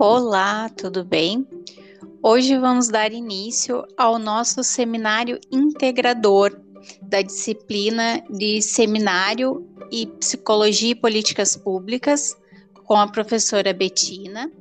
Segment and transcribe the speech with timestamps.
[0.00, 1.44] Olá, tudo bem?
[2.22, 6.56] Hoje vamos dar início ao nosso seminário integrador
[7.02, 12.36] da disciplina de Seminário e Psicologia e Políticas Públicas
[12.84, 14.52] com a professora Betina.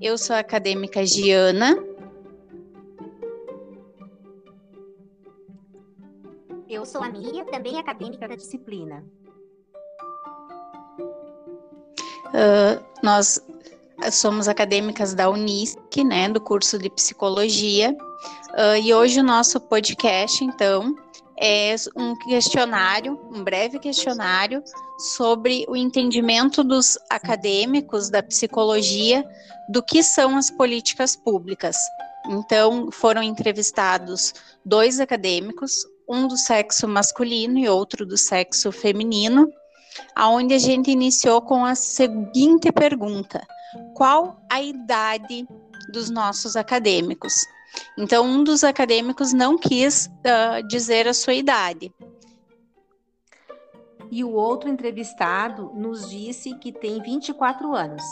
[0.00, 1.76] Eu sou a acadêmica Giana.
[6.66, 9.04] Eu sou a Miriam, também acadêmica da disciplina.
[12.28, 13.45] Uh, nós
[14.10, 17.96] somos acadêmicas da Unisc, né, do curso de Psicologia,
[18.52, 20.94] uh, e hoje o nosso podcast, então,
[21.38, 24.62] é um questionário, um breve questionário
[24.98, 29.22] sobre o entendimento dos acadêmicos da psicologia
[29.68, 31.76] do que são as políticas públicas.
[32.28, 34.32] Então, foram entrevistados
[34.64, 39.50] dois acadêmicos, um do sexo masculino e outro do sexo feminino,
[40.14, 43.46] aonde a gente iniciou com a seguinte pergunta:
[43.94, 45.46] qual a idade
[45.92, 47.34] dos nossos acadêmicos?
[47.98, 51.92] Então, um dos acadêmicos não quis uh, dizer a sua idade.
[54.10, 58.02] E o outro entrevistado nos disse que tem 24 anos.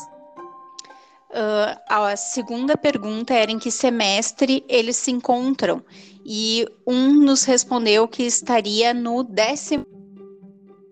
[1.31, 5.83] Uh, a segunda pergunta era em que semestre eles se encontram.
[6.25, 9.87] E um nos respondeu que estaria no décimo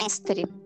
[0.00, 0.61] semestre.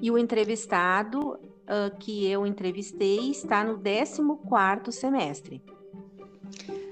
[0.00, 5.62] E o entrevistado uh, que eu entrevistei está no 14 semestre.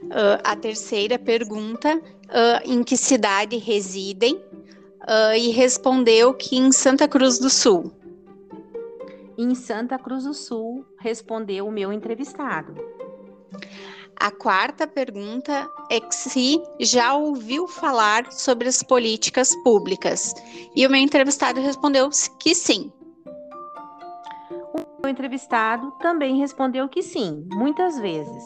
[0.04, 4.42] Uh, a terceira pergunta, uh, em que cidade residem?
[5.36, 7.92] e respondeu que em Santa Cruz do Sul.
[9.36, 12.74] Em Santa Cruz do Sul, respondeu o meu entrevistado.
[14.16, 20.32] A quarta pergunta é se já ouviu falar sobre as políticas públicas.
[20.74, 22.92] E o meu entrevistado respondeu que sim.
[25.04, 28.42] O entrevistado também respondeu que sim, muitas vezes.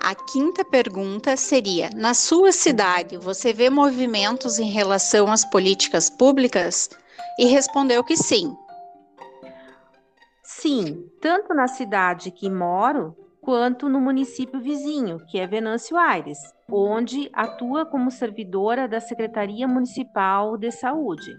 [0.00, 6.88] A quinta pergunta seria: na sua cidade, você vê movimentos em relação às políticas públicas?
[7.38, 8.56] E respondeu que sim.
[10.42, 13.14] Sim, tanto na cidade que moro,
[13.46, 16.36] quanto no município vizinho, que é Venâncio Aires,
[16.68, 21.30] onde atua como servidora da Secretaria Municipal de Saúde.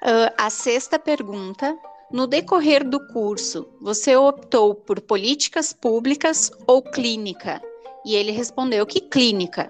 [0.00, 1.76] Uh, a sexta pergunta:
[2.12, 7.60] no decorrer do curso, você optou por políticas públicas ou clínica?
[8.06, 9.68] E ele respondeu que clínica.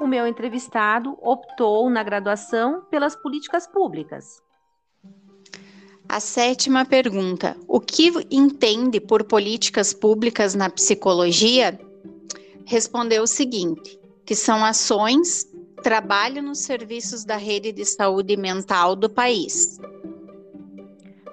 [0.00, 4.24] O meu entrevistado optou na graduação pelas políticas públicas.
[6.12, 11.80] A sétima pergunta: o que entende por políticas públicas na psicologia?
[12.66, 15.46] Respondeu o seguinte: que são ações
[15.82, 19.80] trabalho nos serviços da rede de saúde mental do país.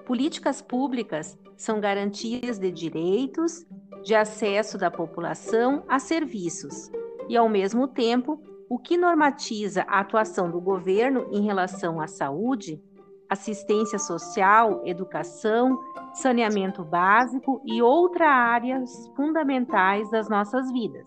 [0.06, 3.66] Políticas públicas são garantias de direitos,
[4.02, 6.90] de acesso da população a serviços
[7.28, 12.82] e, ao mesmo tempo, o que normatiza a atuação do governo em relação à saúde,
[13.30, 15.80] assistência social, educação,
[16.14, 21.06] saneamento básico e outras áreas fundamentais das nossas vidas.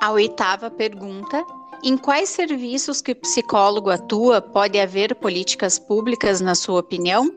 [0.00, 1.44] A oitava pergunta
[1.84, 7.32] em quais serviços que o psicólogo atua pode haver políticas públicas, na sua opinião?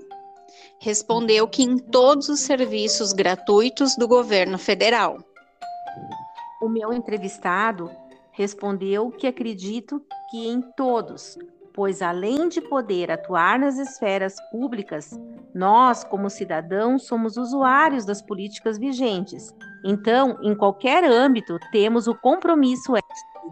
[0.80, 5.18] Respondeu que em todos os serviços gratuitos do governo federal.
[6.62, 7.90] O meu entrevistado
[8.32, 11.38] respondeu que acredito que em todos,
[11.76, 15.12] pois além de poder atuar nas esferas públicas,
[15.54, 19.54] nós, como cidadãos, somos usuários das políticas vigentes.
[19.84, 22.94] Então, em qualquer âmbito, temos o compromisso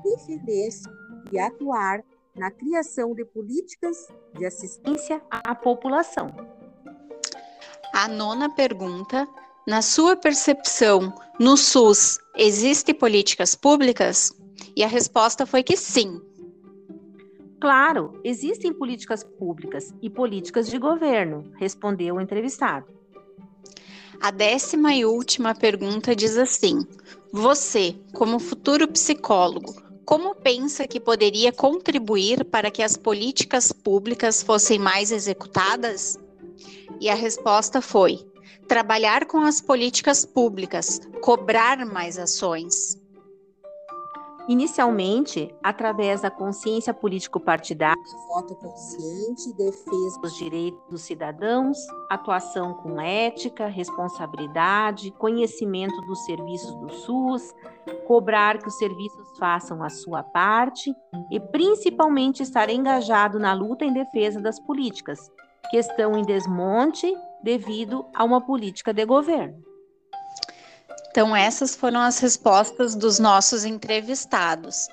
[0.04, 0.90] defender-se
[1.32, 2.02] e atuar
[2.36, 4.08] na criação de políticas
[4.38, 6.28] de assistência à população.
[7.94, 9.28] A nona pergunta:
[9.68, 14.32] na sua percepção, no SUS existem políticas públicas?
[14.76, 16.22] E a resposta foi que sim.
[17.64, 22.86] Claro, existem políticas públicas e políticas de governo, respondeu o entrevistado.
[24.20, 26.86] A décima e última pergunta diz assim:
[27.32, 34.78] Você, como futuro psicólogo, como pensa que poderia contribuir para que as políticas públicas fossem
[34.78, 36.20] mais executadas?
[37.00, 38.20] E a resposta foi:
[38.68, 43.02] trabalhar com as políticas públicas, cobrar mais ações.
[44.48, 47.96] Inicialmente, através da consciência político-partidária,
[48.28, 51.78] voto consciente, defesa dos direitos dos cidadãos,
[52.10, 57.54] atuação com ética, responsabilidade, conhecimento dos serviços do SUS,
[58.06, 60.94] cobrar que os serviços façam a sua parte
[61.32, 65.32] e, principalmente, estar engajado na luta em defesa das políticas,
[65.72, 69.73] que estão em desmonte devido a uma política de governo.
[71.14, 74.88] Então, essas foram as respostas dos nossos entrevistados.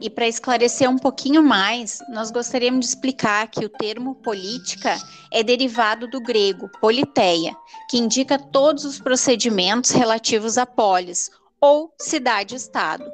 [0.00, 4.96] E para esclarecer um pouquinho mais, nós gostaríamos de explicar que o termo política
[5.32, 7.56] é derivado do grego politeia,
[7.90, 11.28] que indica todos os procedimentos relativos à polis,
[11.60, 13.04] ou cidade-estado,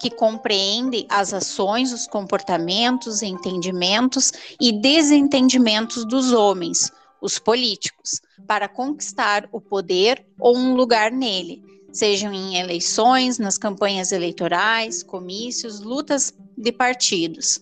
[0.00, 6.90] que compreende as ações, os comportamentos, entendimentos e desentendimentos dos homens,
[7.20, 11.68] os políticos, para conquistar o poder ou um lugar nele,
[11.98, 17.60] sejam em eleições, nas campanhas eleitorais, comícios, lutas de partidos.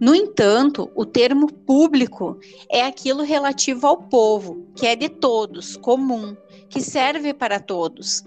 [0.00, 2.38] No entanto, o termo público
[2.70, 6.34] é aquilo relativo ao povo, que é de todos, comum,
[6.70, 8.24] que serve para todos.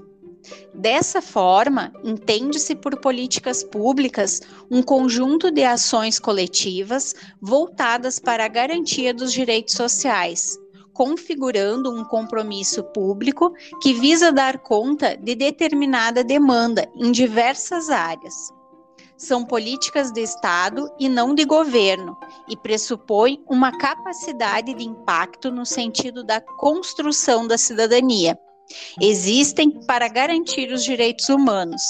[0.74, 9.14] Dessa forma, entende-se por políticas públicas um conjunto de ações coletivas voltadas para a garantia
[9.14, 10.60] dos direitos sociais,
[10.94, 18.34] configurando um compromisso público que visa dar conta de determinada demanda em diversas áreas.
[19.18, 22.18] São políticas de Estado e não de governo,
[22.48, 28.38] e pressupõem uma capacidade de impacto no sentido da construção da cidadania.
[29.00, 31.82] Existem para garantir os direitos humanos,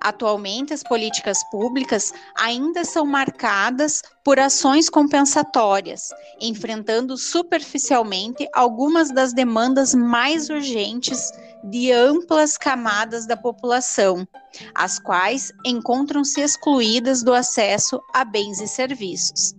[0.00, 6.08] Atualmente, as políticas públicas ainda são marcadas por ações compensatórias,
[6.40, 11.30] enfrentando superficialmente algumas das demandas mais urgentes
[11.64, 14.26] de amplas camadas da população,
[14.74, 19.54] as quais encontram-se excluídas do acesso a bens e serviços.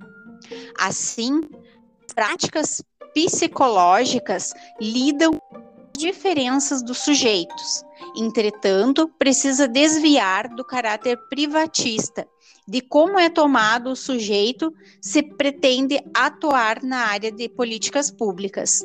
[0.80, 1.42] Assim,
[2.16, 2.82] práticas
[3.14, 5.40] psicológicas lidam
[6.02, 7.86] diferenças dos sujeitos.
[8.18, 12.28] Entretanto, precisa desviar do caráter privatista,
[12.68, 18.82] de como é tomado o sujeito se pretende atuar na área de políticas públicas.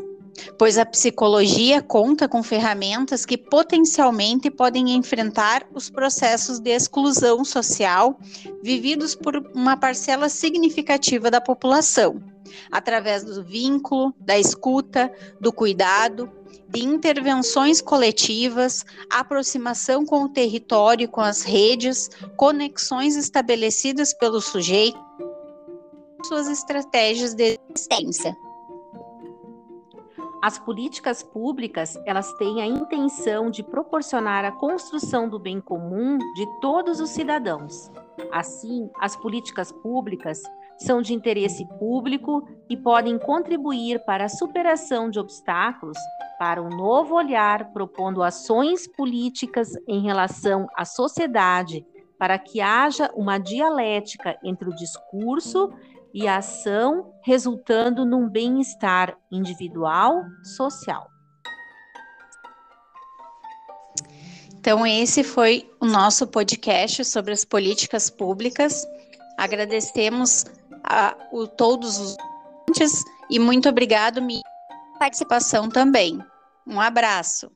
[0.59, 8.19] Pois a psicologia conta com ferramentas que potencialmente podem enfrentar os processos de exclusão social
[8.63, 12.23] vividos por uma parcela significativa da população,
[12.71, 16.31] através do vínculo, da escuta, do cuidado
[16.69, 24.99] de intervenções coletivas, aproximação com o território com as redes, conexões estabelecidas pelo sujeito,
[26.25, 28.37] suas estratégias de existência.
[30.47, 36.47] As políticas públicas, elas têm a intenção de proporcionar a construção do bem comum de
[36.61, 37.91] todos os cidadãos.
[38.31, 40.41] Assim, as políticas públicas
[40.79, 45.99] são de interesse público e podem contribuir para a superação de obstáculos
[46.39, 51.85] para um novo olhar, propondo ações políticas em relação à sociedade,
[52.17, 55.73] para que haja uma dialética entre o discurso
[56.13, 61.11] e a ação, resultando num bem-estar individual, social.
[64.55, 68.85] Então, esse foi o nosso podcast sobre as políticas públicas.
[69.39, 70.45] Agradecemos
[70.83, 72.17] a, o, todos os
[72.69, 74.43] ouvintes e muito obrigado, minha
[74.99, 76.19] participação também.
[76.67, 77.51] Um abraço.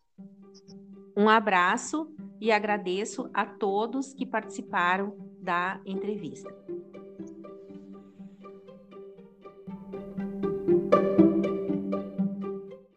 [1.17, 2.09] Um abraço
[2.41, 6.49] e agradeço a todos que participaram da entrevista.